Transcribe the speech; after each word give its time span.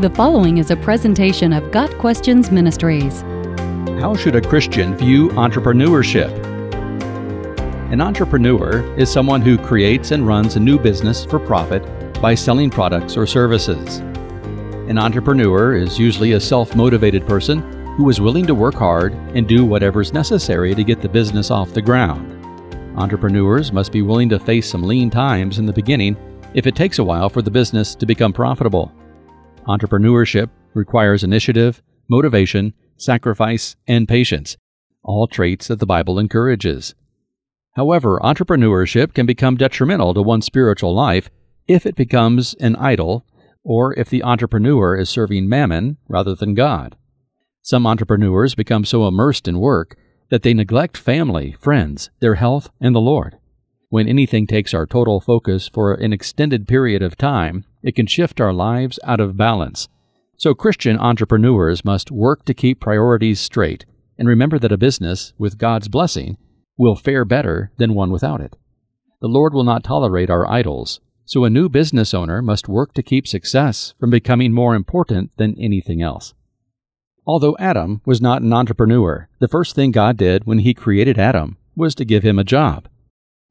The 0.00 0.10
following 0.10 0.58
is 0.58 0.72
a 0.72 0.76
presentation 0.76 1.52
of 1.52 1.70
Got 1.70 1.96
Questions 1.98 2.50
Ministries. 2.50 3.20
How 4.00 4.16
should 4.16 4.34
a 4.34 4.40
Christian 4.40 4.96
view 4.96 5.28
entrepreneurship? 5.28 6.32
An 7.92 8.00
entrepreneur 8.00 8.82
is 8.98 9.08
someone 9.08 9.40
who 9.40 9.56
creates 9.56 10.10
and 10.10 10.26
runs 10.26 10.56
a 10.56 10.60
new 10.60 10.80
business 10.80 11.24
for 11.24 11.38
profit 11.38 11.84
by 12.20 12.34
selling 12.34 12.70
products 12.70 13.16
or 13.16 13.24
services. 13.24 13.98
An 14.88 14.98
entrepreneur 14.98 15.76
is 15.76 15.96
usually 15.96 16.32
a 16.32 16.40
self 16.40 16.74
motivated 16.74 17.24
person 17.24 17.60
who 17.94 18.10
is 18.10 18.20
willing 18.20 18.48
to 18.48 18.54
work 18.54 18.74
hard 18.74 19.12
and 19.36 19.46
do 19.46 19.64
whatever's 19.64 20.12
necessary 20.12 20.74
to 20.74 20.82
get 20.82 21.02
the 21.02 21.08
business 21.08 21.52
off 21.52 21.72
the 21.72 21.80
ground. 21.80 22.32
Entrepreneurs 22.98 23.70
must 23.70 23.92
be 23.92 24.02
willing 24.02 24.28
to 24.30 24.40
face 24.40 24.68
some 24.68 24.82
lean 24.82 25.08
times 25.08 25.60
in 25.60 25.66
the 25.66 25.72
beginning 25.72 26.16
if 26.52 26.66
it 26.66 26.74
takes 26.74 26.98
a 26.98 27.04
while 27.04 27.28
for 27.28 27.42
the 27.42 27.50
business 27.50 27.94
to 27.94 28.06
become 28.06 28.32
profitable. 28.32 28.92
Entrepreneurship 29.66 30.50
requires 30.74 31.24
initiative, 31.24 31.82
motivation, 32.08 32.74
sacrifice, 32.96 33.76
and 33.86 34.06
patience, 34.06 34.56
all 35.02 35.26
traits 35.26 35.68
that 35.68 35.78
the 35.78 35.86
Bible 35.86 36.18
encourages. 36.18 36.94
However, 37.72 38.20
entrepreneurship 38.22 39.14
can 39.14 39.24
become 39.24 39.56
detrimental 39.56 40.12
to 40.14 40.22
one's 40.22 40.44
spiritual 40.44 40.94
life 40.94 41.30
if 41.66 41.86
it 41.86 41.96
becomes 41.96 42.54
an 42.60 42.76
idol 42.76 43.24
or 43.64 43.98
if 43.98 44.10
the 44.10 44.22
entrepreneur 44.22 44.96
is 44.96 45.08
serving 45.08 45.48
mammon 45.48 45.96
rather 46.08 46.34
than 46.34 46.54
God. 46.54 46.96
Some 47.62 47.86
entrepreneurs 47.86 48.54
become 48.54 48.84
so 48.84 49.08
immersed 49.08 49.48
in 49.48 49.58
work 49.58 49.96
that 50.28 50.42
they 50.42 50.52
neglect 50.52 50.98
family, 50.98 51.56
friends, 51.58 52.10
their 52.20 52.34
health, 52.34 52.68
and 52.80 52.94
the 52.94 53.00
Lord. 53.00 53.38
When 53.94 54.08
anything 54.08 54.48
takes 54.48 54.74
our 54.74 54.86
total 54.86 55.20
focus 55.20 55.70
for 55.72 55.94
an 55.94 56.12
extended 56.12 56.66
period 56.66 57.00
of 57.00 57.16
time, 57.16 57.64
it 57.80 57.94
can 57.94 58.08
shift 58.08 58.40
our 58.40 58.52
lives 58.52 58.98
out 59.04 59.20
of 59.20 59.36
balance. 59.36 59.88
So, 60.36 60.52
Christian 60.52 60.98
entrepreneurs 60.98 61.84
must 61.84 62.10
work 62.10 62.44
to 62.46 62.54
keep 62.54 62.80
priorities 62.80 63.38
straight 63.38 63.84
and 64.18 64.26
remember 64.26 64.58
that 64.58 64.72
a 64.72 64.76
business 64.76 65.32
with 65.38 65.58
God's 65.58 65.86
blessing 65.86 66.38
will 66.76 66.96
fare 66.96 67.24
better 67.24 67.70
than 67.76 67.94
one 67.94 68.10
without 68.10 68.40
it. 68.40 68.56
The 69.20 69.28
Lord 69.28 69.54
will 69.54 69.62
not 69.62 69.84
tolerate 69.84 70.28
our 70.28 70.50
idols, 70.50 70.98
so 71.24 71.44
a 71.44 71.48
new 71.48 71.68
business 71.68 72.12
owner 72.12 72.42
must 72.42 72.68
work 72.68 72.94
to 72.94 73.02
keep 73.04 73.28
success 73.28 73.94
from 74.00 74.10
becoming 74.10 74.52
more 74.52 74.74
important 74.74 75.30
than 75.36 75.54
anything 75.56 76.02
else. 76.02 76.34
Although 77.24 77.56
Adam 77.60 78.00
was 78.04 78.20
not 78.20 78.42
an 78.42 78.52
entrepreneur, 78.52 79.28
the 79.38 79.46
first 79.46 79.76
thing 79.76 79.92
God 79.92 80.16
did 80.16 80.46
when 80.46 80.58
he 80.58 80.74
created 80.74 81.16
Adam 81.16 81.58
was 81.76 81.94
to 81.94 82.04
give 82.04 82.24
him 82.24 82.40
a 82.40 82.42
job. 82.42 82.88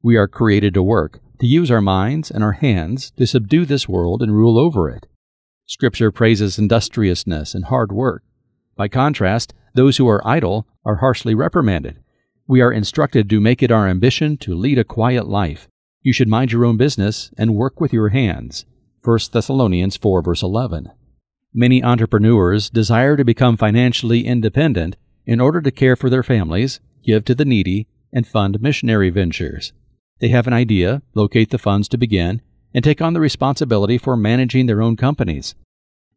We 0.05 0.17
are 0.17 0.27
created 0.27 0.73
to 0.73 0.83
work, 0.83 1.21
to 1.39 1.47
use 1.47 1.71
our 1.71 1.79
minds 1.79 2.29
and 2.29 2.43
our 2.43 2.51
hands 2.51 3.11
to 3.11 3.25
subdue 3.25 3.63
this 3.63 3.87
world 3.87 4.21
and 4.21 4.35
rule 4.35 4.59
over 4.59 4.89
it. 4.89 5.07
Scripture 5.65 6.11
praises 6.11 6.59
industriousness 6.59 7.55
and 7.55 7.63
hard 7.65 7.93
work. 7.93 8.21
By 8.75 8.89
contrast, 8.89 9.53
those 9.75 9.95
who 9.95 10.09
are 10.09 10.27
idle 10.27 10.67
are 10.83 10.97
harshly 10.97 11.33
reprimanded. 11.33 12.03
We 12.45 12.59
are 12.59 12.73
instructed 12.73 13.29
to 13.29 13.39
make 13.39 13.63
it 13.63 13.71
our 13.71 13.87
ambition 13.87 14.35
to 14.39 14.53
lead 14.53 14.77
a 14.77 14.83
quiet 14.83 15.29
life. 15.29 15.69
You 16.01 16.11
should 16.11 16.27
mind 16.27 16.51
your 16.51 16.65
own 16.65 16.75
business 16.75 17.31
and 17.37 17.55
work 17.55 17.79
with 17.79 17.93
your 17.93 18.09
hands. 18.09 18.65
1 19.05 19.19
Thessalonians 19.31 19.95
4 19.95 20.21
verse 20.21 20.43
11. 20.43 20.91
Many 21.53 21.81
entrepreneurs 21.81 22.69
desire 22.69 23.15
to 23.15 23.23
become 23.23 23.55
financially 23.55 24.25
independent 24.25 24.97
in 25.25 25.39
order 25.39 25.61
to 25.61 25.71
care 25.71 25.95
for 25.95 26.09
their 26.09 26.23
families, 26.23 26.81
give 27.05 27.23
to 27.23 27.35
the 27.35 27.45
needy, 27.45 27.87
and 28.11 28.27
fund 28.27 28.61
missionary 28.61 29.09
ventures. 29.09 29.71
They 30.19 30.29
have 30.29 30.47
an 30.47 30.53
idea, 30.53 31.01
locate 31.13 31.49
the 31.49 31.57
funds 31.57 31.87
to 31.89 31.97
begin, 31.97 32.41
and 32.73 32.83
take 32.83 33.01
on 33.01 33.13
the 33.13 33.19
responsibility 33.19 33.97
for 33.97 34.15
managing 34.15 34.65
their 34.65 34.81
own 34.81 34.95
companies. 34.95 35.55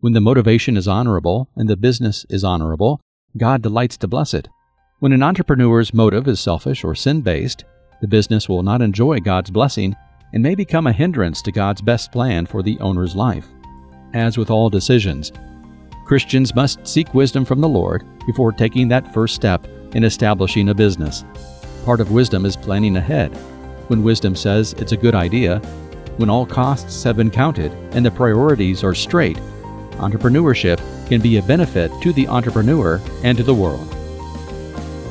When 0.01 0.13
the 0.13 0.21
motivation 0.21 0.77
is 0.77 0.87
honorable 0.87 1.49
and 1.57 1.69
the 1.69 1.77
business 1.77 2.27
is 2.29 2.45
honorable, 2.45 3.01
God 3.37 3.63
delights 3.63 3.97
to 3.99 4.09
bless 4.09 4.35
it. 4.35 4.49
When 5.01 5.13
an 5.13 5.23
entrepreneur's 5.23 5.93
motive 5.93 6.29
is 6.29 6.41
selfish 6.41 6.85
or 6.85 6.95
sin 6.95 7.23
based, 7.23 7.65
the 8.01 8.09
business 8.09 8.49
will 8.49 8.63
not 8.63 8.83
enjoy 8.83 9.21
God's 9.21 9.51
blessing 9.51 9.97
and 10.33 10.43
may 10.43 10.55
become 10.55 10.87
a 10.87 10.93
hindrance 10.93 11.43
to 11.43 11.53
God's 11.53 11.81
best 11.81 12.13
plan 12.13 12.47
for 12.47 12.63
the 12.63 12.79
owner's 12.81 13.17
life. 13.17 13.47
As 14.15 14.39
with 14.39 14.51
all 14.51 14.71
decisions, 14.71 15.33
Christians 16.07 16.55
must 16.55 16.87
seek 16.87 17.13
wisdom 17.15 17.45
from 17.45 17.61
the 17.61 17.69
Lord 17.69 18.05
before 18.27 18.53
taking 18.53 18.89
that 18.89 19.13
first 19.13 19.35
step 19.35 19.67
in 19.95 20.05
establishing 20.05 20.69
a 20.69 20.75
business. 20.75 21.25
Part 21.85 22.01
of 22.01 22.13
wisdom 22.13 22.45
is 22.47 22.57
planning 22.57 22.97
ahead 22.97 23.37
when 23.89 24.03
wisdom 24.03 24.35
says 24.35 24.73
it's 24.75 24.93
a 24.93 24.97
good 24.97 25.15
idea, 25.15 25.59
when 26.17 26.31
all 26.31 26.47
costs 26.47 27.03
have 27.03 27.17
been 27.17 27.31
counted 27.31 27.71
and 27.93 28.05
the 28.05 28.11
priorities 28.11 28.83
are 28.83 28.95
straight, 28.95 29.37
entrepreneurship 29.99 30.79
can 31.09 31.21
be 31.21 31.37
a 31.37 31.43
benefit 31.43 31.91
to 32.03 32.13
the 32.13 32.27
entrepreneur 32.29 33.01
and 33.23 33.37
to 33.39 33.45
the 33.45 33.55
world. 33.55 33.87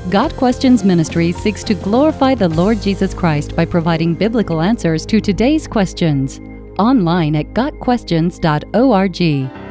Got 0.10 0.36
Questions 0.36 0.84
Ministry 0.84 1.32
seeks 1.32 1.64
to 1.64 1.74
glorify 1.74 2.36
the 2.36 2.50
Lord 2.50 2.82
Jesus 2.82 3.14
Christ 3.14 3.56
by 3.56 3.66
providing 3.66 4.14
biblical 4.14 4.62
answers 4.62 5.06
to 5.08 5.20
today's 5.20 5.68
questions. 5.68 6.40
Online 6.78 7.36
at 7.36 7.54
GotQuestions.org. 7.54 9.65